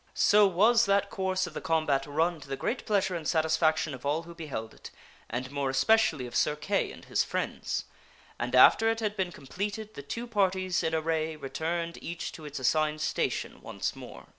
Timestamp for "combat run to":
1.61-2.47